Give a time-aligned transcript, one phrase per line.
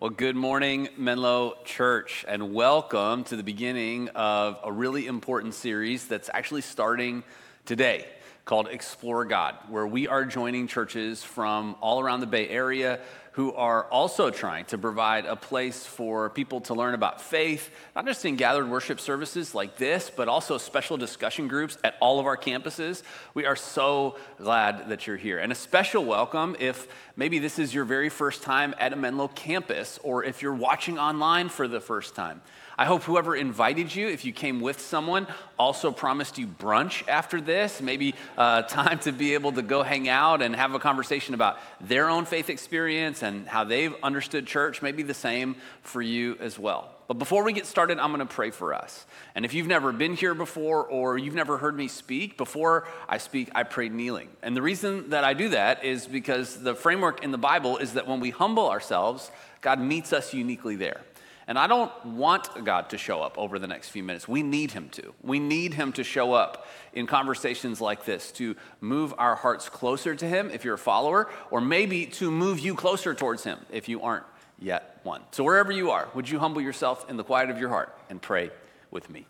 [0.00, 6.06] Well, good morning, Menlo Church, and welcome to the beginning of a really important series
[6.06, 7.24] that's actually starting
[7.64, 8.06] today
[8.44, 13.00] called Explore God, where we are joining churches from all around the Bay Area
[13.38, 18.04] who are also trying to provide a place for people to learn about faith, not
[18.04, 22.26] just in gathered worship services like this, but also special discussion groups at all of
[22.26, 23.04] our campuses.
[23.34, 25.38] We are so glad that you're here.
[25.38, 29.28] And a special welcome if maybe this is your very first time at a Menlo
[29.28, 32.42] campus, or if you're watching online for the first time.
[32.80, 35.26] I hope whoever invited you, if you came with someone,
[35.58, 40.08] also promised you brunch after this, maybe uh, time to be able to go hang
[40.08, 44.82] out and have a conversation about their own faith experience and how they've understood church.
[44.82, 46.90] may be the same for you as well.
[47.06, 49.06] But before we get started, I'm going to pray for us.
[49.34, 53.18] And if you've never been here before or you've never heard me speak, before I
[53.18, 54.28] speak, I pray kneeling.
[54.42, 57.94] And the reason that I do that is because the framework in the Bible is
[57.94, 61.00] that when we humble ourselves, God meets us uniquely there.
[61.48, 64.28] And I don't want God to show up over the next few minutes.
[64.28, 65.14] We need Him to.
[65.22, 70.14] We need Him to show up in conversations like this to move our hearts closer
[70.14, 73.88] to Him if you're a follower, or maybe to move you closer towards Him if
[73.88, 74.26] you aren't
[74.58, 75.22] yet one.
[75.30, 78.20] So, wherever you are, would you humble yourself in the quiet of your heart and
[78.20, 78.50] pray
[78.90, 79.24] with me?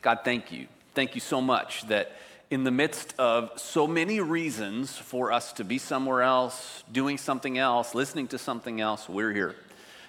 [0.00, 0.68] God, thank you.
[0.94, 2.12] Thank you so much that
[2.50, 7.58] in the midst of so many reasons for us to be somewhere else, doing something
[7.58, 9.56] else, listening to something else, we're here.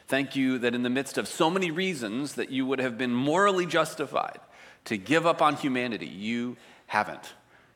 [0.10, 3.14] Thank you that in the midst of so many reasons that you would have been
[3.14, 4.40] morally justified
[4.86, 6.58] to give up on humanity, you
[6.88, 7.34] haven't.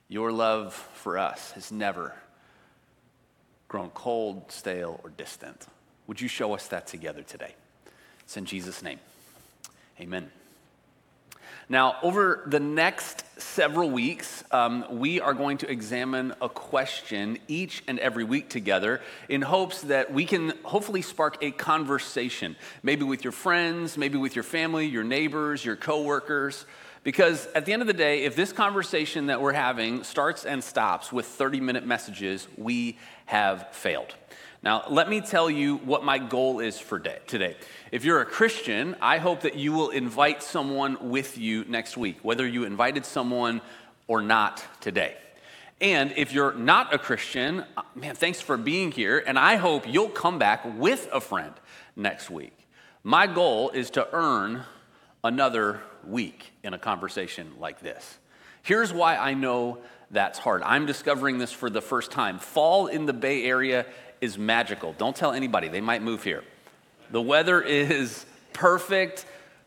[0.08, 2.16] Your love for us has never
[3.68, 5.68] grown cold, stale, or distant.
[6.08, 7.54] Would you show us that together today?
[8.22, 9.00] It's in Jesus' name.
[10.02, 10.32] Amen.
[11.70, 17.84] Now, over the next several weeks, um, we are going to examine a question each
[17.88, 23.24] and every week together in hopes that we can hopefully spark a conversation, maybe with
[23.24, 26.66] your friends, maybe with your family, your neighbors, your coworkers.
[27.04, 30.64] Because at the end of the day, if this conversation that we're having starts and
[30.64, 34.16] stops with 30 minute messages, we have failed.
[34.64, 37.58] Now, let me tell you what my goal is for day, today.
[37.92, 42.20] If you're a Christian, I hope that you will invite someone with you next week,
[42.22, 43.60] whether you invited someone
[44.08, 45.18] or not today.
[45.82, 49.22] And if you're not a Christian, uh, man, thanks for being here.
[49.28, 51.54] And I hope you'll come back with a friend
[51.98, 52.58] next week.
[53.04, 54.64] My goal is to earn
[55.26, 58.18] another week in a conversation like this.
[58.62, 60.62] Here's why I know that's hard.
[60.64, 62.40] I'm discovering this for the first time.
[62.40, 63.86] Fall in the Bay Area
[64.24, 64.94] is magical.
[64.94, 66.44] Don't tell anybody, they might move here.
[67.12, 69.26] The weather is perfect.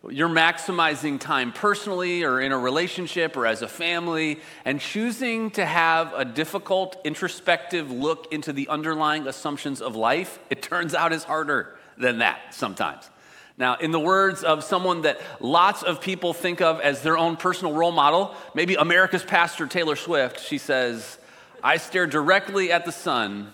[0.08, 5.66] You're maximizing time personally or in a relationship or as a family, and choosing to
[5.66, 11.24] have a difficult, introspective look into the underlying assumptions of life, it turns out is
[11.24, 13.10] harder than that sometimes.
[13.58, 17.36] Now, in the words of someone that lots of people think of as their own
[17.36, 21.18] personal role model, maybe America's pastor Taylor Swift, she says,
[21.62, 23.52] I stare directly at the sun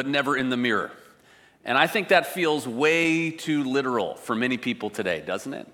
[0.00, 0.90] but never in the mirror.
[1.62, 5.68] And I think that feels way too literal for many people today, doesn't it?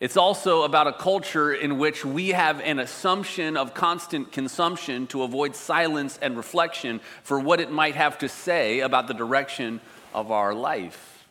[0.00, 5.24] It's also about a culture in which we have an assumption of constant consumption to
[5.24, 9.82] avoid silence and reflection for what it might have to say about the direction
[10.14, 11.26] of our life.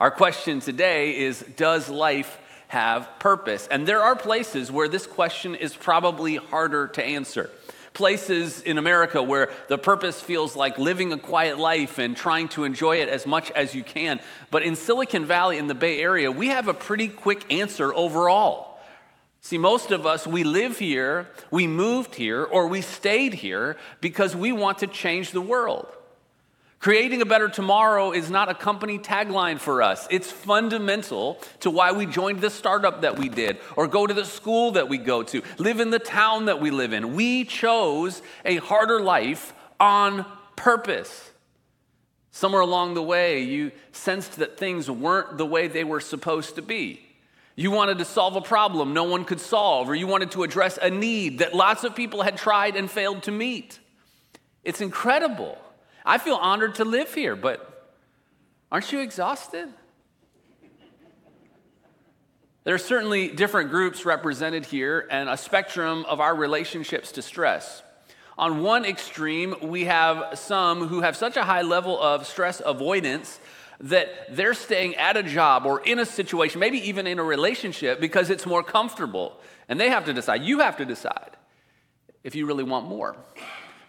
[0.00, 2.38] Our question today is Does life
[2.68, 3.66] have purpose?
[3.68, 7.50] And there are places where this question is probably harder to answer
[7.94, 12.64] places in America where the purpose feels like living a quiet life and trying to
[12.64, 14.20] enjoy it as much as you can.
[14.50, 18.78] But in Silicon Valley, in the Bay Area, we have a pretty quick answer overall.
[19.40, 24.34] See, most of us, we live here, we moved here, or we stayed here because
[24.34, 25.86] we want to change the world.
[26.84, 30.06] Creating a better tomorrow is not a company tagline for us.
[30.10, 34.26] It's fundamental to why we joined the startup that we did, or go to the
[34.26, 37.14] school that we go to, live in the town that we live in.
[37.14, 41.30] We chose a harder life on purpose.
[42.32, 46.60] Somewhere along the way, you sensed that things weren't the way they were supposed to
[46.60, 47.00] be.
[47.56, 50.78] You wanted to solve a problem no one could solve, or you wanted to address
[50.82, 53.78] a need that lots of people had tried and failed to meet.
[54.64, 55.56] It's incredible
[56.04, 57.96] I feel honored to live here, but
[58.70, 59.68] aren't you exhausted?
[62.64, 67.82] There are certainly different groups represented here and a spectrum of our relationships to stress.
[68.36, 73.38] On one extreme, we have some who have such a high level of stress avoidance
[73.80, 78.00] that they're staying at a job or in a situation, maybe even in a relationship,
[78.00, 79.38] because it's more comfortable.
[79.68, 81.36] And they have to decide, you have to decide
[82.22, 83.16] if you really want more.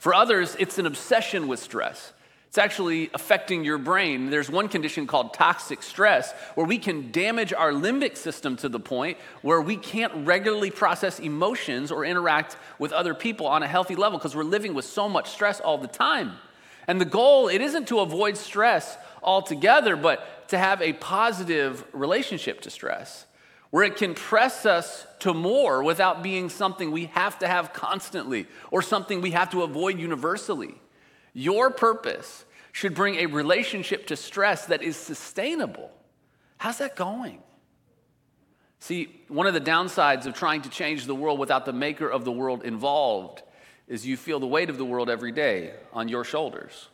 [0.05, 2.13] For others, it's an obsession with stress.
[2.49, 4.29] It's actually affecting your brain.
[4.29, 8.79] There's one condition called toxic stress where we can damage our limbic system to the
[8.79, 13.95] point where we can't regularly process emotions or interact with other people on a healthy
[13.95, 16.33] level because we're living with so much stress all the time.
[16.85, 22.61] And the goal, it isn't to avoid stress altogether, but to have a positive relationship
[22.61, 23.25] to stress
[23.75, 28.47] where it can press us to more without being something we have to have constantly
[28.71, 30.75] or something we have to avoid universally.
[31.33, 35.91] Your purpose should bring a relationship to stress that is sustainable.
[36.55, 37.43] How's that going?
[38.79, 42.23] See, one of the downsides of trying to change the world without the maker of
[42.23, 43.43] the world involved
[43.89, 46.87] is you feel the weight of the world every day on your shoulders.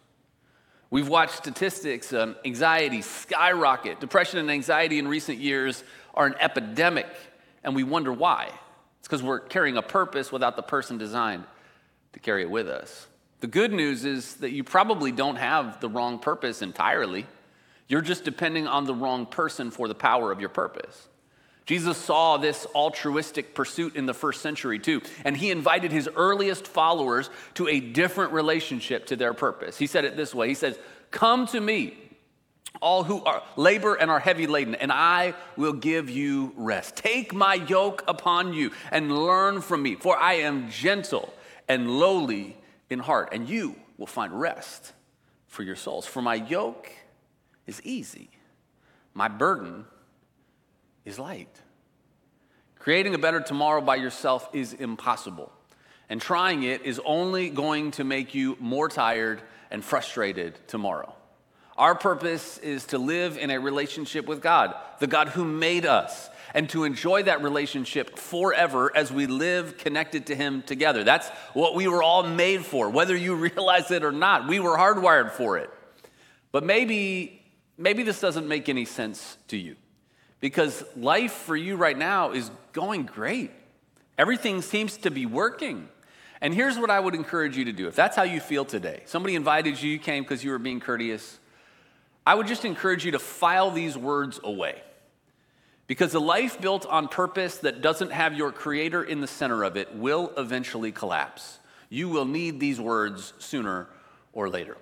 [0.91, 4.01] We've watched statistics on anxiety skyrocket.
[4.01, 7.07] Depression and anxiety in recent years are an epidemic,
[7.63, 8.49] and we wonder why.
[8.99, 11.45] It's because we're carrying a purpose without the person designed
[12.11, 13.07] to carry it with us.
[13.39, 17.25] The good news is that you probably don't have the wrong purpose entirely.
[17.87, 21.07] You're just depending on the wrong person for the power of your purpose.
[21.71, 26.67] Jesus saw this altruistic pursuit in the first century too, and he invited his earliest
[26.67, 29.77] followers to a different relationship to their purpose.
[29.77, 30.77] He said it this way He says,
[31.11, 31.97] Come to me,
[32.81, 36.97] all who are labor and are heavy laden, and I will give you rest.
[36.97, 41.33] Take my yoke upon you and learn from me, for I am gentle
[41.69, 42.57] and lowly
[42.89, 44.91] in heart, and you will find rest
[45.47, 46.05] for your souls.
[46.05, 46.91] For my yoke
[47.65, 48.29] is easy,
[49.13, 49.85] my burden
[51.05, 51.49] is light.
[52.79, 55.51] Creating a better tomorrow by yourself is impossible,
[56.09, 61.13] and trying it is only going to make you more tired and frustrated tomorrow.
[61.77, 66.29] Our purpose is to live in a relationship with God, the God who made us,
[66.53, 71.03] and to enjoy that relationship forever as we live connected to Him together.
[71.03, 74.47] That's what we were all made for, whether you realize it or not.
[74.47, 75.69] We were hardwired for it.
[76.51, 77.41] But maybe,
[77.77, 79.75] maybe this doesn't make any sense to you
[80.41, 83.51] because life for you right now is going great.
[84.17, 85.87] Everything seems to be working.
[86.41, 87.87] And here's what I would encourage you to do.
[87.87, 90.79] If that's how you feel today, somebody invited you, you came because you were being
[90.79, 91.39] courteous,
[92.25, 94.81] I would just encourage you to file these words away.
[95.87, 99.77] Because a life built on purpose that doesn't have your creator in the center of
[99.77, 101.59] it will eventually collapse.
[101.89, 103.87] You will need these words sooner
[104.33, 104.77] or later.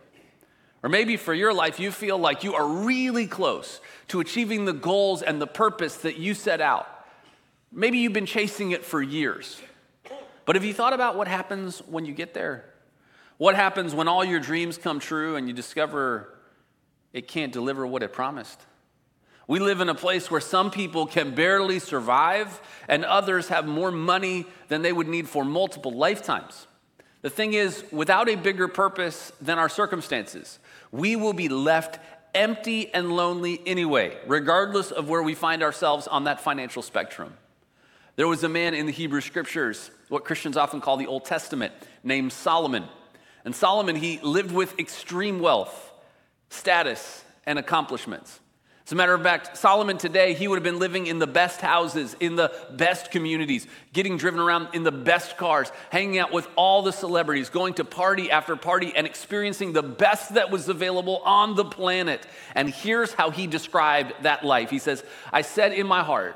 [0.81, 4.73] Or maybe for your life, you feel like you are really close to achieving the
[4.73, 6.87] goals and the purpose that you set out.
[7.71, 9.59] Maybe you've been chasing it for years.
[10.45, 12.65] But have you thought about what happens when you get there?
[13.37, 16.33] What happens when all your dreams come true and you discover
[17.13, 18.59] it can't deliver what it promised?
[19.47, 23.91] We live in a place where some people can barely survive and others have more
[23.91, 26.67] money than they would need for multiple lifetimes.
[27.21, 30.59] The thing is, without a bigger purpose than our circumstances,
[30.91, 31.99] we will be left
[32.33, 37.33] empty and lonely anyway, regardless of where we find ourselves on that financial spectrum.
[38.15, 41.73] There was a man in the Hebrew scriptures, what Christians often call the Old Testament,
[42.03, 42.85] named Solomon.
[43.45, 45.93] And Solomon, he lived with extreme wealth,
[46.49, 48.39] status, and accomplishments.
[48.89, 51.61] As a matter of fact, Solomon today, he would have been living in the best
[51.61, 56.47] houses, in the best communities, getting driven around in the best cars, hanging out with
[56.55, 61.17] all the celebrities, going to party after party, and experiencing the best that was available
[61.17, 62.25] on the planet.
[62.55, 66.35] And here's how he described that life He says, I said in my heart,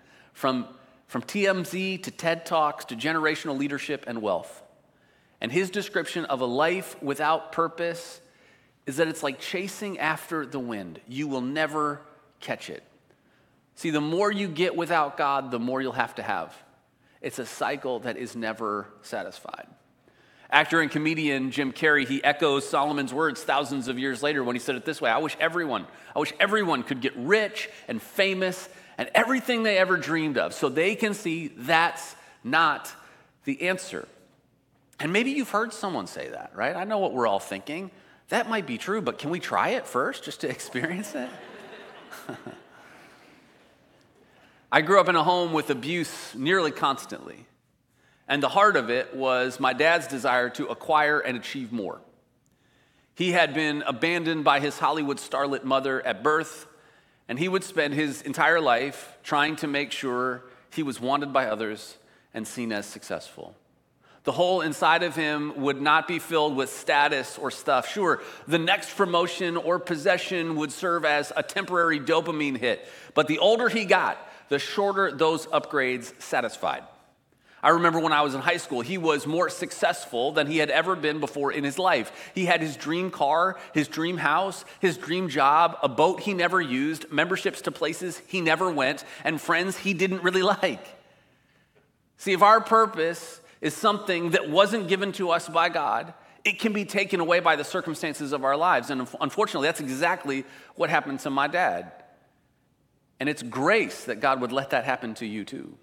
[0.41, 0.65] from,
[1.05, 4.63] from TMZ to TED Talks to generational leadership and wealth.
[5.39, 8.19] And his description of a life without purpose
[8.87, 10.99] is that it's like chasing after the wind.
[11.07, 12.01] You will never
[12.39, 12.81] catch it.
[13.75, 16.55] See, the more you get without God, the more you'll have to have.
[17.21, 19.67] It's a cycle that is never satisfied.
[20.49, 24.59] Actor and comedian Jim Carrey, he echoes Solomon's words thousands of years later when he
[24.59, 28.67] said it this way I wish everyone, I wish everyone could get rich and famous
[28.97, 32.93] and everything they ever dreamed of so they can see that's not
[33.45, 34.07] the answer.
[34.99, 36.75] And maybe you've heard someone say that, right?
[36.75, 37.89] I know what we're all thinking.
[38.29, 41.29] That might be true, but can we try it first just to experience it?
[44.71, 47.45] I grew up in a home with abuse nearly constantly.
[48.27, 51.99] And the heart of it was my dad's desire to acquire and achieve more.
[53.15, 56.65] He had been abandoned by his Hollywood starlet mother at birth,
[57.31, 61.45] and he would spend his entire life trying to make sure he was wanted by
[61.45, 61.95] others
[62.33, 63.55] and seen as successful.
[64.25, 67.87] The hole inside of him would not be filled with status or stuff.
[67.87, 73.39] Sure, the next promotion or possession would serve as a temporary dopamine hit, but the
[73.39, 74.17] older he got,
[74.49, 76.83] the shorter those upgrades satisfied.
[77.63, 80.71] I remember when I was in high school, he was more successful than he had
[80.71, 82.31] ever been before in his life.
[82.33, 86.59] He had his dream car, his dream house, his dream job, a boat he never
[86.59, 90.85] used, memberships to places he never went, and friends he didn't really like.
[92.17, 96.13] See, if our purpose is something that wasn't given to us by God,
[96.43, 98.89] it can be taken away by the circumstances of our lives.
[98.89, 101.91] And unfortunately, that's exactly what happened to my dad.
[103.19, 105.77] And it's grace that God would let that happen to you too.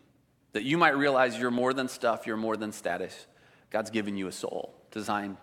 [0.58, 3.28] That you might realize you're more than stuff, you're more than status.
[3.70, 5.36] God's given you a soul designed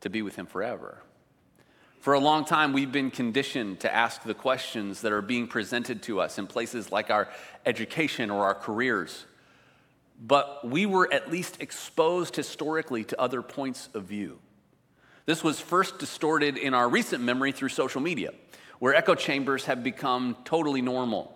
[0.00, 1.02] to be with Him forever.
[2.00, 6.02] For a long time, we've been conditioned to ask the questions that are being presented
[6.04, 7.28] to us in places like our
[7.66, 9.26] education or our careers
[10.20, 14.38] but we were at least exposed historically to other points of view.
[15.26, 18.32] This was first distorted in our recent memory through social media,
[18.78, 21.33] where echo chambers have become totally normal.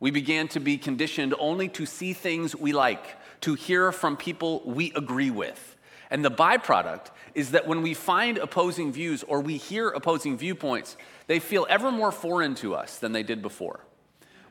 [0.00, 3.04] We began to be conditioned only to see things we like,
[3.42, 5.76] to hear from people we agree with.
[6.10, 10.96] And the byproduct is that when we find opposing views or we hear opposing viewpoints,
[11.26, 13.80] they feel ever more foreign to us than they did before.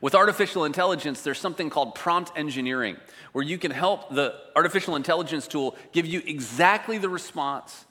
[0.00, 2.96] With artificial intelligence, there's something called prompt engineering,
[3.32, 7.84] where you can help the artificial intelligence tool give you exactly the response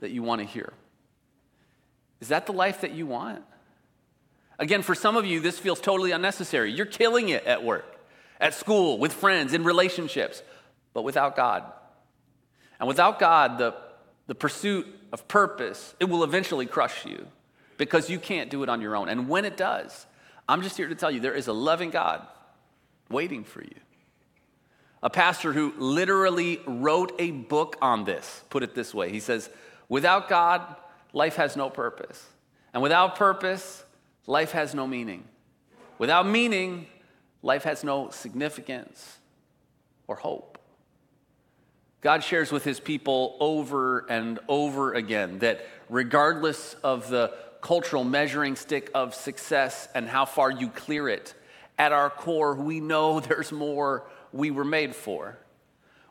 [0.00, 0.74] that you want to hear.
[2.20, 3.42] Is that the life that you want?
[4.58, 6.72] Again, for some of you, this feels totally unnecessary.
[6.72, 7.98] You're killing it at work,
[8.40, 10.42] at school, with friends, in relationships,
[10.92, 11.64] but without God.
[12.78, 13.74] And without God, the,
[14.26, 17.26] the pursuit of purpose, it will eventually crush you
[17.76, 19.08] because you can't do it on your own.
[19.08, 20.06] And when it does,
[20.48, 22.26] I'm just here to tell you there is a loving God
[23.10, 23.74] waiting for you.
[25.02, 29.50] A pastor who literally wrote a book on this put it this way He says,
[29.88, 30.62] Without God,
[31.12, 32.24] life has no purpose.
[32.72, 33.83] And without purpose,
[34.26, 35.24] life has no meaning.
[35.98, 36.86] Without meaning,
[37.42, 39.18] life has no significance
[40.06, 40.58] or hope.
[42.00, 47.32] God shares with his people over and over again that regardless of the
[47.64, 51.34] cultural measuring stick of success and how far you clear it.
[51.78, 55.38] At our core, we know there's more we were made for.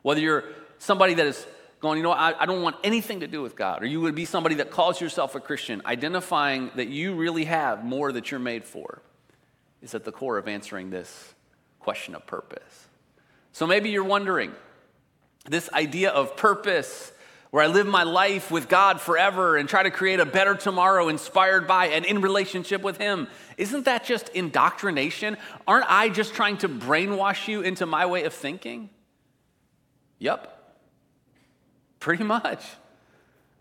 [0.01, 0.45] Whether you're
[0.79, 1.45] somebody that is
[1.83, 4.15] going, you know, I, I, don't want anything to do with God, or you would
[4.15, 8.39] be somebody that calls yourself a Christian, identifying that you really have more that you're
[8.39, 9.01] made for,
[9.81, 11.35] is at the core of answering this
[11.81, 12.87] question of purpose.
[13.51, 14.53] So maybe you're wondering
[15.45, 17.11] this idea of purpose
[17.51, 21.09] where I live my life with God forever and try to create a better tomorrow
[21.09, 23.27] inspired by and in relationship with Him.
[23.57, 25.35] Isn't that just indoctrination?
[25.67, 28.89] Aren't I just trying to brainwash you into my way of thinking?
[30.19, 30.52] Yep,
[32.03, 32.61] pretty much.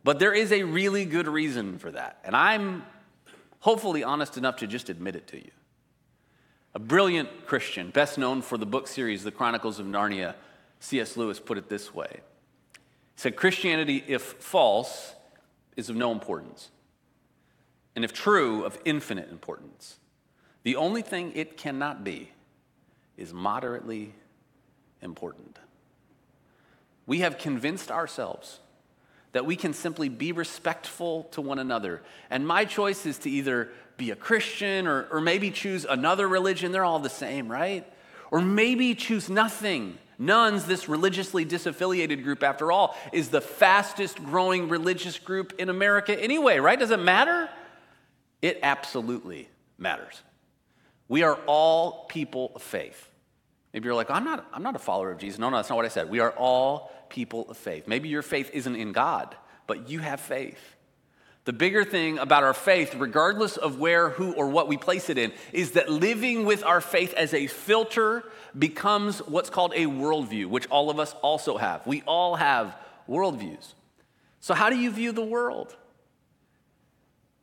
[0.03, 2.19] But there is a really good reason for that.
[2.25, 2.83] And I'm
[3.61, 5.53] hopefully honest enough to just admit it to you.
[6.75, 10.35] A brilliant Christian, best known for the book series, The Chronicles of Narnia,
[10.81, 11.17] C.S.
[11.17, 12.09] Lewis put it this way
[12.75, 12.81] He
[13.15, 15.15] said Christianity, if false,
[15.77, 16.71] is of no importance,
[17.95, 19.99] and if true, of infinite importance.
[20.65, 22.33] The only thing it cannot be
[23.17, 24.15] is moderately
[25.01, 25.61] important.
[27.07, 28.61] We have convinced ourselves
[29.33, 32.03] that we can simply be respectful to one another.
[32.31, 36.73] And my choice is to either be a Christian or, or maybe choose another religion.
[36.73, 37.91] They're all the same, right?
[38.31, 44.69] Or maybe choose nothing Nones, this religiously disaffiliated group, after all, is the fastest growing
[44.69, 46.79] religious group in America anyway, right?
[46.79, 47.51] Does it matter?
[48.41, 50.23] It absolutely matters.
[51.09, 53.09] We are all people of faith.
[53.73, 55.39] Maybe you're like, I'm not, I'm not a follower of Jesus.
[55.39, 56.11] No, no, that's not what I said.
[56.11, 57.89] We are all people of faith.
[57.89, 59.35] Maybe your faith isn't in God,
[59.67, 60.59] but you have faith.
[61.45, 65.19] The bigger thing about our faith, regardless of where, who, or what we place it
[65.19, 68.23] in, is that living with our faith as a filter
[68.57, 71.85] becomes what's called a worldview, which all of us also have.
[71.85, 72.77] We all have
[73.09, 73.75] worldviews.
[74.39, 75.77] So, how do you view the world?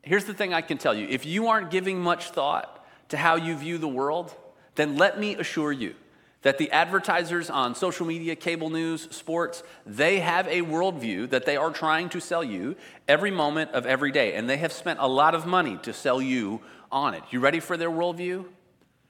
[0.02, 3.36] Here's the thing I can tell you if you aren't giving much thought to how
[3.36, 4.34] you view the world,
[4.76, 5.94] then let me assure you
[6.42, 11.56] that the advertisers on social media, cable news, sports, they have a worldview that they
[11.56, 14.34] are trying to sell you every moment of every day.
[14.34, 17.22] And they have spent a lot of money to sell you on it.
[17.30, 18.46] You ready for their worldview?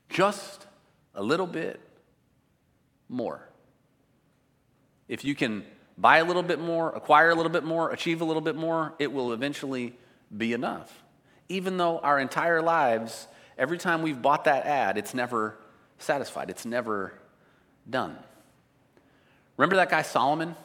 [0.09, 0.67] Just
[1.15, 1.81] a little bit
[3.09, 3.49] more.
[5.07, 5.65] If you can
[5.97, 8.95] buy a little bit more, acquire a little bit more, achieve a little bit more,
[8.99, 9.97] it will eventually
[10.37, 11.05] be enough.
[11.49, 15.57] Even though our entire lives, every time we've bought that ad, it's never
[15.99, 17.13] satisfied, it's never
[17.90, 18.16] done.
[19.56, 20.56] Remember that guy Solomon?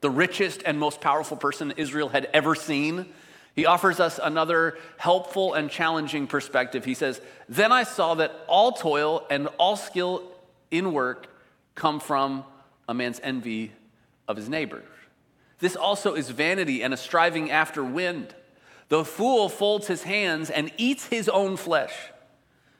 [0.00, 3.06] The richest and most powerful person Israel had ever seen?
[3.54, 6.84] He offers us another helpful and challenging perspective.
[6.84, 10.22] He says, Then I saw that all toil and all skill
[10.70, 11.26] in work
[11.74, 12.44] come from
[12.88, 13.72] a man's envy
[14.28, 14.82] of his neighbor.
[15.58, 18.34] This also is vanity and a striving after wind.
[18.88, 21.92] The fool folds his hands and eats his own flesh.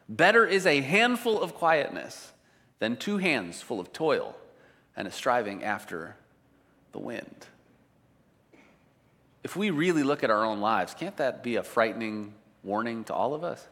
[0.09, 2.32] Better is a handful of quietness
[2.81, 4.35] than two hands full of toil
[4.97, 6.17] and a striving after
[6.93, 7.47] the wind.
[9.45, 13.15] If we really look at our own lives, can't that be a frightening warning to
[13.15, 13.67] all of us?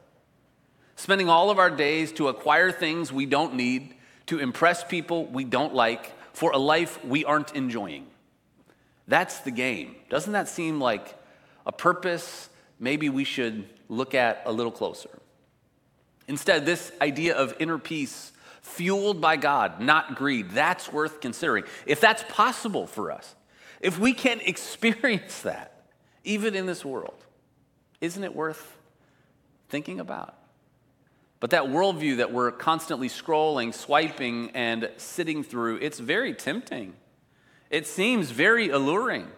[0.97, 3.95] Spending all of our days to acquire things we don't need,
[4.27, 8.07] to impress people we don't like, for a life we aren't enjoying.
[9.07, 9.97] That's the game.
[10.09, 11.17] Doesn't that seem like
[11.67, 12.49] a purpose
[12.79, 15.11] maybe we should look at a little closer?
[16.27, 18.33] Instead, this idea of inner peace
[18.69, 21.65] fueled by God, not greed, that's worth considering.
[21.87, 23.35] If that's possible for us,
[23.81, 25.75] if we can experience that,
[26.25, 27.25] even in this world,
[28.01, 28.77] isn't it worth
[29.69, 30.35] thinking about?
[31.41, 36.95] But that worldview that we're constantly scrolling, swiping, and sitting through, it's very tempting.
[37.71, 39.29] It seems very alluring.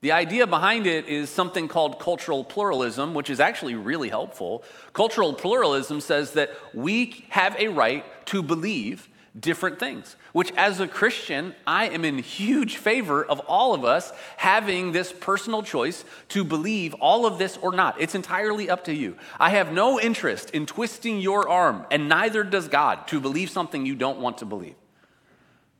[0.00, 4.62] The idea behind it is something called cultural pluralism, which is actually really helpful.
[4.92, 10.88] Cultural pluralism says that we have a right to believe different things, which as a
[10.88, 16.44] Christian, I am in huge favor of all of us having this personal choice to
[16.44, 18.00] believe all of this or not.
[18.00, 19.16] It's entirely up to you.
[19.38, 23.84] I have no interest in twisting your arm, and neither does God, to believe something
[23.84, 24.76] you don't want to believe.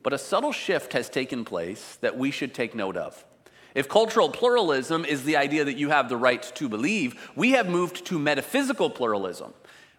[0.03, 3.25] But a subtle shift has taken place that we should take note of.
[3.79, 7.69] If cultural pluralism is the idea that you have the right to believe, we have
[7.69, 9.53] moved to metaphysical pluralism,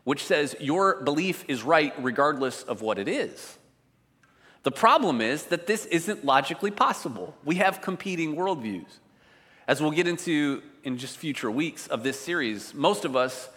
[0.05, 3.57] which says your belief is right regardless of what it is.
[4.65, 7.35] The problem is that this isn't logically possible.
[7.43, 8.99] We have competing worldviews.
[9.67, 13.49] As we'll get into in just future weeks of this series, most of us,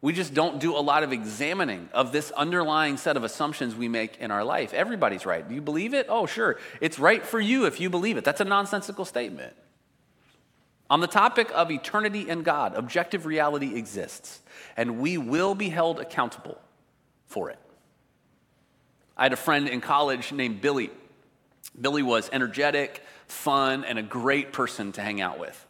[0.00, 3.88] we just don't do a lot of examining of this underlying set of assumptions we
[3.88, 4.72] make in our life.
[4.72, 5.46] Everybody's right.
[5.46, 6.06] Do you believe it?
[6.08, 6.58] Oh, sure.
[6.80, 8.24] It's right for you if you believe it.
[8.24, 9.52] That's a nonsensical statement.
[10.88, 14.40] On the topic of eternity and God, objective reality exists,
[14.76, 16.58] and we will be held accountable
[17.26, 17.58] for it.
[19.16, 20.90] I had a friend in college named Billy.
[21.78, 25.66] Billy was energetic, fun, and a great person to hang out with.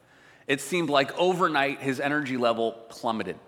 [0.47, 3.39] It seemed like overnight his energy level plummeted.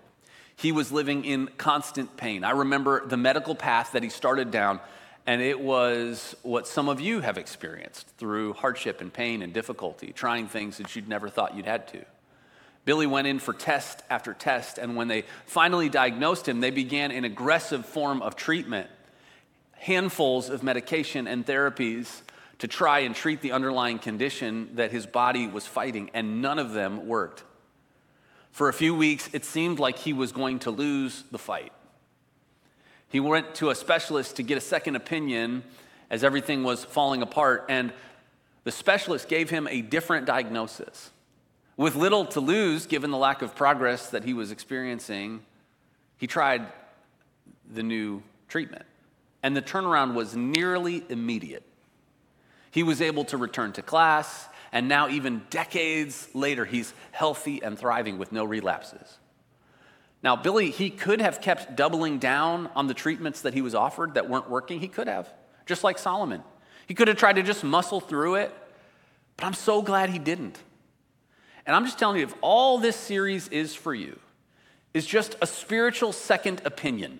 [0.55, 2.43] He was living in constant pain.
[2.43, 4.79] I remember the medical path that he started down,
[5.25, 10.11] and it was what some of you have experienced through hardship and pain and difficulty,
[10.13, 12.03] trying things that you'd never thought you'd had to.
[12.85, 17.11] Billy went in for test after test, and when they finally diagnosed him, they began
[17.11, 18.89] an aggressive form of treatment
[19.79, 22.21] handfuls of medication and therapies
[22.59, 26.73] to try and treat the underlying condition that his body was fighting, and none of
[26.73, 27.43] them worked.
[28.51, 31.71] For a few weeks, it seemed like he was going to lose the fight.
[33.09, 35.63] He went to a specialist to get a second opinion
[36.09, 37.91] as everything was falling apart, and
[38.63, 41.11] the specialist gave him a different diagnosis.
[41.77, 45.41] With little to lose, given the lack of progress that he was experiencing,
[46.17, 46.65] he tried
[47.71, 48.85] the new treatment
[49.43, 51.63] and the turnaround was nearly immediate.
[52.71, 57.77] He was able to return to class, and now, even decades later, he's healthy and
[57.77, 59.17] thriving with no relapses.
[60.21, 64.15] Now, Billy, he could have kept doubling down on the treatments that he was offered
[64.15, 64.79] that weren't working.
[64.79, 65.31] He could have,
[65.65, 66.43] just like Solomon.
[66.87, 68.53] He could have tried to just muscle through it,
[69.37, 70.57] but I'm so glad he didn't.
[71.65, 74.19] And I'm just telling you, if all this series is for you,
[74.93, 77.19] is just a spiritual second opinion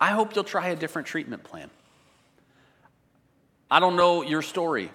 [0.00, 1.70] I hope you'll try a different treatment plan.
[3.70, 4.90] I don't know your story,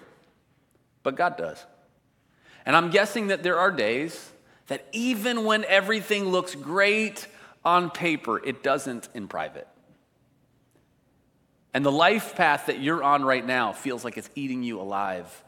[1.02, 1.64] but God does.
[2.64, 4.30] And I'm guessing that there are days
[4.68, 7.26] that even when everything looks great
[7.64, 9.68] on paper, it doesn't in private.
[11.74, 15.42] And the life path that you're on right now feels like it's eating you alive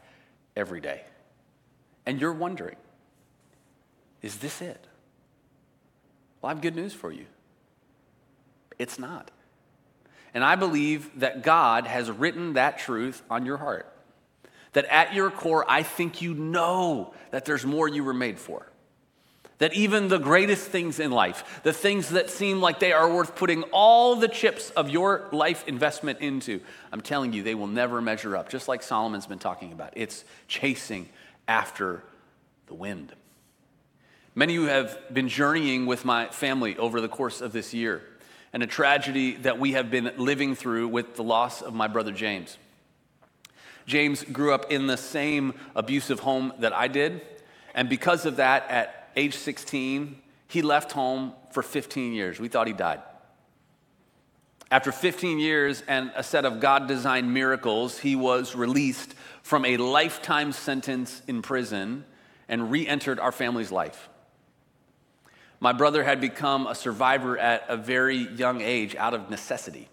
[0.55, 1.03] every day.
[2.05, 2.75] And you're wondering,
[4.21, 4.87] is this it?
[6.41, 7.25] Well, I have good news for you.
[8.79, 9.31] It's not.
[10.33, 13.91] And I believe that God has written that truth on your heart.
[14.73, 18.69] That at your core, I think you know that there's more you were made for.
[19.59, 23.35] That even the greatest things in life, the things that seem like they are worth
[23.35, 26.59] putting all the chips of your life investment into,
[26.91, 29.93] I'm telling you, they will never measure up, just like Solomon's been talking about.
[29.95, 31.07] It's chasing
[31.47, 32.03] after
[32.67, 33.13] the wind.
[34.37, 38.01] Many of you have been journeying with my family over the course of this year,
[38.51, 42.11] and a tragedy that we have been living through with the loss of my brother
[42.11, 42.57] James.
[43.85, 47.21] James grew up in the same abusive home that I did,
[47.73, 52.39] and because of that, at age 16, he left home for 15 years.
[52.39, 53.01] We thought he died.
[54.71, 59.77] After 15 years and a set of God designed miracles, he was released from a
[59.77, 62.03] lifetime sentence in prison
[62.49, 64.09] and re entered our family's life.
[65.59, 69.87] My brother had become a survivor at a very young age out of necessity.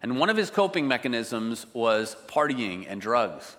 [0.00, 3.56] And one of his coping mechanisms was partying and drugs.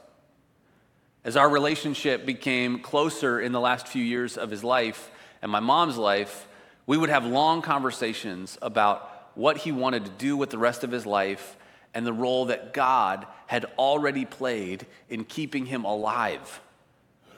[1.26, 5.10] As our relationship became closer in the last few years of his life
[5.42, 6.48] and my mom's life,
[6.86, 10.92] we would have long conversations about what he wanted to do with the rest of
[10.92, 11.56] his life
[11.94, 16.60] and the role that God had already played in keeping him alive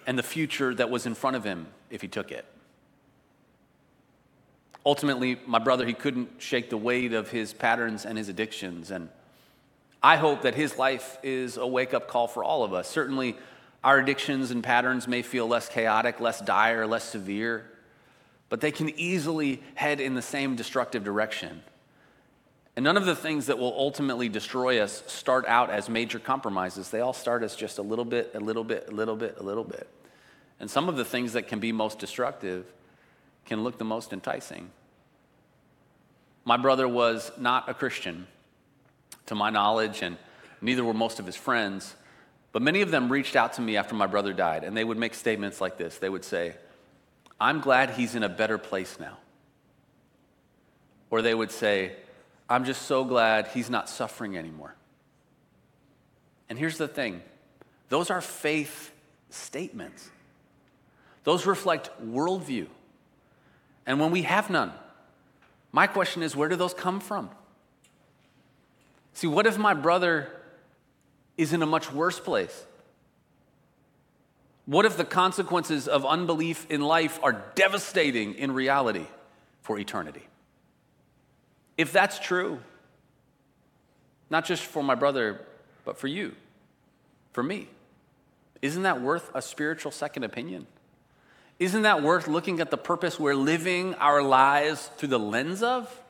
[0.08, 2.46] and the future that was in front of him if he took it.
[4.84, 8.92] Ultimately, my brother, he couldn't shake the weight of his patterns and his addictions.
[8.92, 9.10] And
[10.02, 12.88] I hope that his life is a wake up call for all of us.
[12.88, 13.36] Certainly,
[13.86, 17.70] our addictions and patterns may feel less chaotic, less dire, less severe,
[18.50, 21.62] but they can easily head in the same destructive direction.
[22.76, 26.90] And none of the things that will ultimately destroy us start out as major compromises.
[26.90, 29.44] They all start as just a little bit, a little bit, a little bit, a
[29.44, 29.88] little bit.
[30.60, 32.66] And some of the things that can be most destructive
[33.46, 34.72] can look the most enticing.
[36.44, 38.26] My brother was not a Christian,
[39.28, 40.18] to my knowledge, and
[40.60, 41.96] neither were most of his friends.
[42.56, 44.98] But many of them reached out to me after my brother died, and they would
[44.98, 45.98] make statements like this.
[45.98, 46.56] They would say,
[47.38, 49.18] I'm glad he's in a better place now.
[51.10, 51.98] Or they would say,
[52.50, 54.74] I'm just so glad he's not suffering anymore.
[56.48, 57.24] And here's the thing
[57.90, 58.94] those are faith
[59.30, 60.10] statements,
[61.26, 62.68] those reflect worldview.
[63.86, 64.72] And when we have none,
[65.74, 67.30] my question is where do those come from?
[69.12, 70.32] See, what if my brother
[71.38, 72.66] is in a much worse place?
[74.66, 79.06] What if the consequences of unbelief in life are devastating in reality
[79.62, 80.28] for eternity?
[81.78, 82.60] If that's true,
[84.30, 85.42] not just for my brother,
[85.84, 86.34] but for you,
[87.34, 87.70] for me,
[88.62, 90.66] isn't that worth a spiritual second opinion?
[91.60, 96.02] Isn't that worth looking at the purpose we're living our lives through the lens of?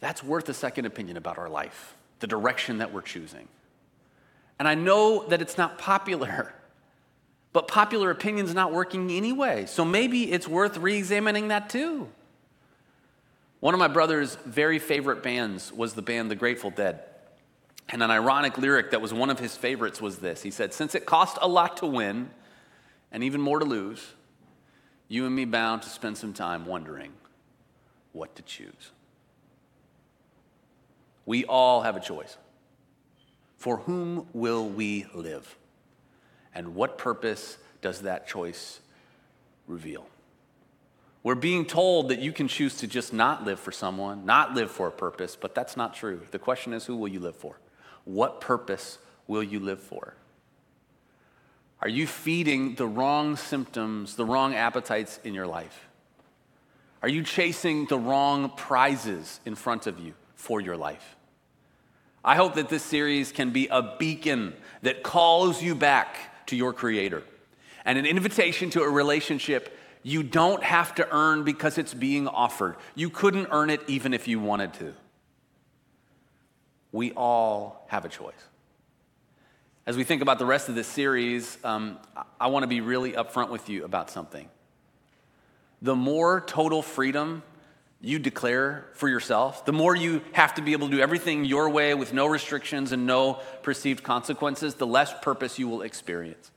[0.00, 3.46] That's worth a second opinion about our life, the direction that we're choosing.
[4.58, 6.54] And I know that it's not popular,
[7.52, 9.66] but popular opinion's not working anyway.
[9.66, 12.08] So maybe it's worth re examining that too.
[13.60, 17.00] One of my brother's very favorite bands was the band The Grateful Dead.
[17.88, 20.94] And an ironic lyric that was one of his favorites was this He said, Since
[20.94, 22.30] it cost a lot to win
[23.10, 24.14] and even more to lose,
[25.08, 27.12] you and me bound to spend some time wondering
[28.12, 28.92] what to choose.
[31.32, 32.36] We all have a choice.
[33.56, 35.56] For whom will we live?
[36.54, 38.80] And what purpose does that choice
[39.66, 40.06] reveal?
[41.22, 44.70] We're being told that you can choose to just not live for someone, not live
[44.70, 46.20] for a purpose, but that's not true.
[46.32, 47.58] The question is who will you live for?
[48.04, 50.12] What purpose will you live for?
[51.80, 55.88] Are you feeding the wrong symptoms, the wrong appetites in your life?
[57.00, 61.16] Are you chasing the wrong prizes in front of you for your life?
[62.24, 66.72] I hope that this series can be a beacon that calls you back to your
[66.72, 67.22] Creator
[67.84, 72.76] and an invitation to a relationship you don't have to earn because it's being offered.
[72.94, 74.94] You couldn't earn it even if you wanted to.
[76.90, 78.34] We all have a choice.
[79.86, 81.98] As we think about the rest of this series, um,
[82.40, 84.48] I want to be really upfront with you about something.
[85.80, 87.42] The more total freedom
[88.04, 91.70] you declare for yourself, the more you have to be able to do everything your
[91.70, 96.50] way with no restrictions and no perceived consequences, the less purpose you will experience.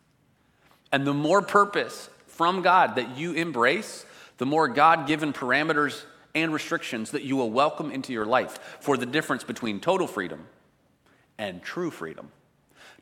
[0.92, 4.06] And the more purpose from God that you embrace,
[4.40, 6.04] the more God given parameters
[6.34, 10.48] and restrictions that you will welcome into your life for the difference between total freedom
[11.38, 12.32] and true freedom.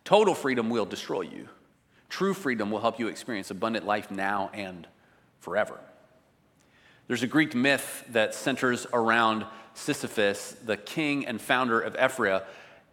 [0.03, 1.47] Total freedom will destroy you,
[2.10, 4.86] true freedom will help you experience abundant life now and
[5.39, 5.79] forever.
[7.07, 12.43] There's a Greek myth that centers around Sisyphus, the king and founder of Ephyra,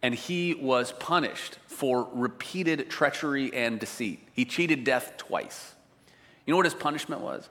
[0.01, 4.27] and he was punished for repeated treachery and deceit.
[4.33, 5.75] He cheated death twice.
[6.45, 7.49] You know what his punishment was?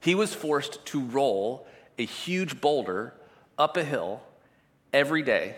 [0.00, 1.66] He was forced to roll
[1.98, 3.14] a huge boulder
[3.58, 4.22] up a hill
[4.92, 5.56] every day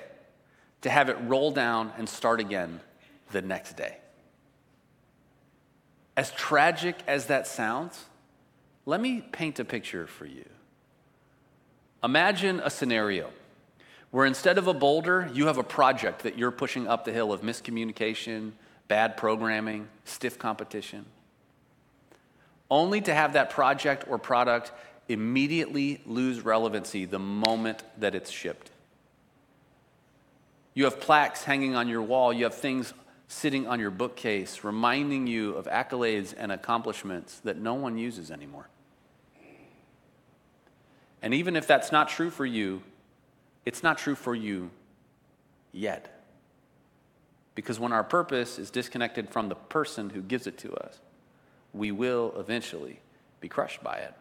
[0.80, 2.80] to have it roll down and start again
[3.32, 3.98] the next day.
[6.16, 8.04] as tragic as that sounds,
[8.86, 10.44] let me paint a picture for you.
[12.02, 13.30] Imagine a scenario
[14.10, 17.32] where instead of a boulder, you have a project that you're pushing up the hill
[17.32, 18.52] of miscommunication,
[18.88, 21.04] bad programming, stiff competition,
[22.70, 24.72] only to have that project or product
[25.08, 28.70] immediately lose relevancy the moment that it's shipped.
[30.74, 32.94] You have plaques hanging on your wall, you have things
[33.30, 38.68] sitting on your bookcase reminding you of accolades and accomplishments that no one uses anymore.
[41.22, 42.82] And even if that's not true for you,
[43.64, 44.70] it's not true for you
[45.70, 46.24] yet.
[47.54, 50.98] Because when our purpose is disconnected from the person who gives it to us,
[51.72, 52.98] we will eventually
[53.40, 54.14] be crushed by it.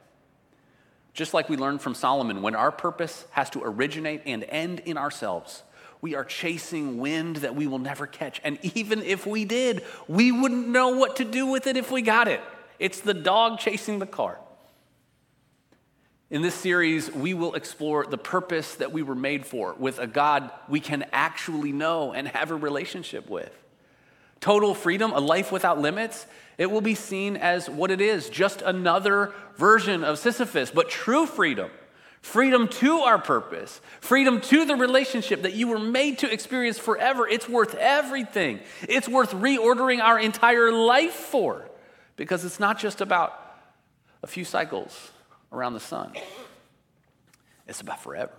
[1.15, 4.99] Just like we learned from Solomon, when our purpose has to originate and end in
[4.99, 5.63] ourselves,
[6.01, 8.39] we are chasing wind that we will never catch.
[8.43, 12.01] And even if we did, we wouldn't know what to do with it if we
[12.01, 12.41] got it.
[12.79, 14.39] It's the dog chasing the car.
[16.29, 20.05] In this series, we will explore the purpose that we were made for with a
[20.07, 23.51] God we can actually know and have a relationship with.
[24.39, 28.61] Total freedom, a life without limits, it will be seen as what it is just
[28.61, 31.71] another version of Sisyphus, but true freedom.
[32.21, 37.27] Freedom to our purpose, freedom to the relationship that you were made to experience forever.
[37.27, 38.59] It's worth everything.
[38.87, 41.65] It's worth reordering our entire life for
[42.17, 43.33] because it's not just about
[44.21, 45.11] a few cycles
[45.51, 46.11] around the sun.
[47.67, 48.33] It's about forever.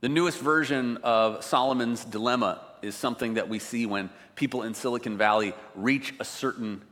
[0.00, 5.16] The newest version of Solomon's dilemma is something that we see when people in Silicon
[5.16, 6.82] Valley reach a certain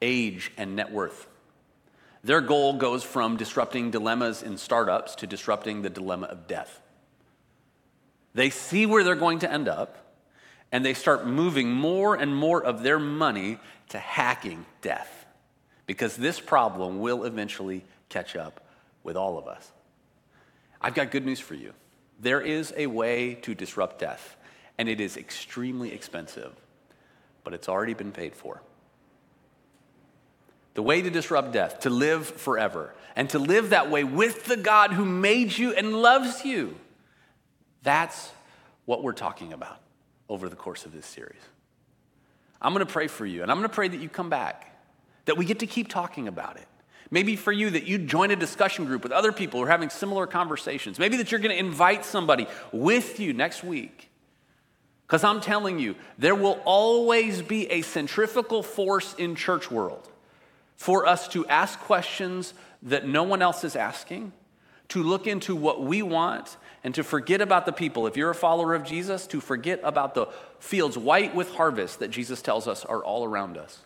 [0.00, 1.28] age and net worth.
[2.24, 6.80] Their goal goes from disrupting dilemmas in startups to disrupting the dilemma of death.
[8.32, 9.98] They see where they're going to end up,
[10.72, 13.58] and they start moving more and more of their money
[13.90, 15.26] to hacking death
[15.86, 18.66] because this problem will eventually catch up
[19.02, 19.70] with all of us.
[20.80, 21.74] I've got good news for you.
[22.18, 24.36] There is a way to disrupt death,
[24.78, 26.54] and it is extremely expensive,
[27.44, 28.62] but it's already been paid for.
[30.74, 34.56] The way to disrupt death, to live forever, and to live that way with the
[34.56, 36.76] God who made you and loves you.
[37.82, 38.30] That's
[38.84, 39.80] what we're talking about
[40.28, 41.40] over the course of this series.
[42.60, 44.74] I'm to pray for you, and I'm to pray that you come back,
[45.26, 46.66] that we get to keep talking about it.
[47.10, 49.90] Maybe for you that you join a discussion group with other people who are having
[49.90, 50.98] similar conversations.
[50.98, 54.10] Maybe that you're to invite somebody with you next week.
[55.06, 60.08] Because I'm telling you, there will always be a centrifugal force in church world
[60.76, 64.32] for us to ask questions that no one else is asking,
[64.88, 68.06] to look into what we want, and to forget about the people.
[68.06, 70.26] If you're a follower of Jesus, to forget about the
[70.58, 73.80] fields white with harvest that Jesus tells us are all around us.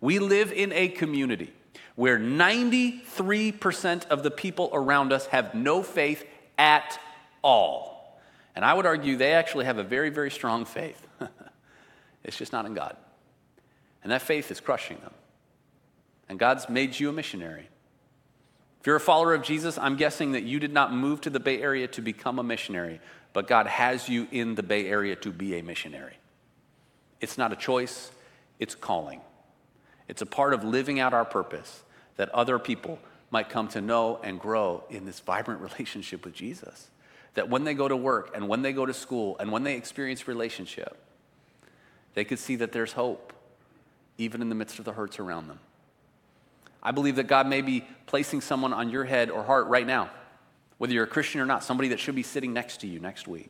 [0.00, 1.52] We live in a community
[1.96, 6.24] where 93% of the people around us have no faith
[6.58, 6.98] at
[7.42, 8.20] all.
[8.56, 11.06] And I would argue they actually have a very, very strong faith.
[12.24, 12.96] it's just not in God.
[14.02, 15.12] And that faith is crushing them.
[16.28, 17.68] And God's made you a missionary.
[18.80, 21.40] If you're a follower of Jesus, I'm guessing that you did not move to the
[21.40, 23.00] Bay Area to become a missionary,
[23.32, 26.18] but God has you in the Bay Area to be a missionary.
[27.20, 28.10] It's not a choice,
[28.58, 29.22] it's calling.
[30.06, 31.82] It's a part of living out our purpose
[32.16, 32.98] that other people
[33.30, 36.90] might come to know and grow in this vibrant relationship with Jesus.
[37.34, 39.76] That when they go to work and when they go to school and when they
[39.76, 40.96] experience relationship,
[42.12, 43.32] they could see that there's hope,
[44.18, 45.58] even in the midst of the hurts around them.
[46.84, 50.10] I believe that God may be placing someone on your head or heart right now,
[50.78, 53.26] whether you're a Christian or not, somebody that should be sitting next to you next
[53.26, 53.48] week.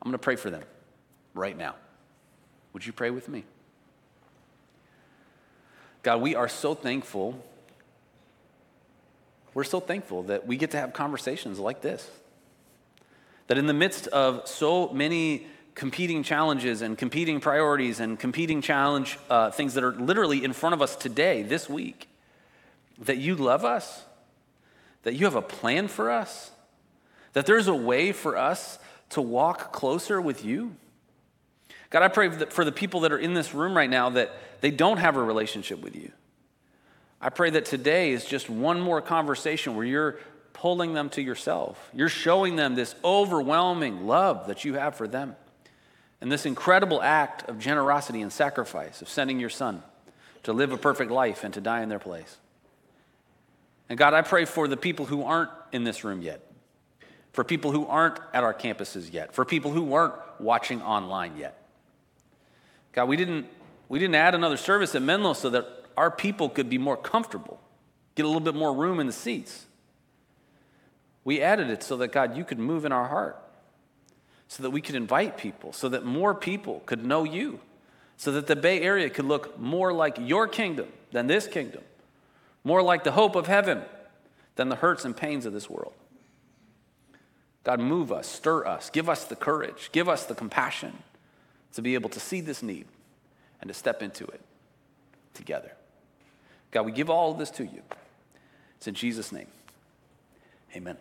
[0.00, 0.62] I'm going to pray for them
[1.34, 1.74] right now.
[2.72, 3.44] Would you pray with me?
[6.02, 7.42] God, we are so thankful.
[9.54, 12.08] We're so thankful that we get to have conversations like this.
[13.46, 19.18] That in the midst of so many competing challenges and competing priorities and competing challenge
[19.28, 22.08] uh, things that are literally in front of us today, this week,
[22.98, 24.04] that you love us,
[25.02, 26.50] that you have a plan for us,
[27.32, 28.78] that there's a way for us
[29.10, 30.76] to walk closer with you.
[31.90, 34.70] God, I pray for the people that are in this room right now that they
[34.70, 36.10] don't have a relationship with you.
[37.20, 40.18] I pray that today is just one more conversation where you're
[40.52, 41.90] pulling them to yourself.
[41.94, 45.36] You're showing them this overwhelming love that you have for them
[46.20, 49.82] and this incredible act of generosity and sacrifice of sending your son
[50.44, 52.38] to live a perfect life and to die in their place.
[53.88, 56.40] And God, I pray for the people who aren't in this room yet,
[57.32, 61.60] for people who aren't at our campuses yet, for people who weren't watching online yet.
[62.92, 63.46] God, we didn't,
[63.88, 65.66] we didn't add another service at Menlo so that
[65.96, 67.60] our people could be more comfortable,
[68.14, 69.66] get a little bit more room in the seats.
[71.24, 73.40] We added it so that, God, you could move in our heart,
[74.48, 77.60] so that we could invite people, so that more people could know you,
[78.16, 81.82] so that the Bay Area could look more like your kingdom than this kingdom,
[82.64, 83.82] more like the hope of heaven
[84.56, 85.92] than the hurts and pains of this world.
[87.62, 90.98] God, move us, stir us, give us the courage, give us the compassion
[91.74, 92.86] to be able to see this need
[93.60, 94.40] and to step into it
[95.32, 95.72] together.
[96.70, 97.82] God, we give all of this to you.
[98.76, 99.46] It's in Jesus' name.
[100.76, 100.96] Amen.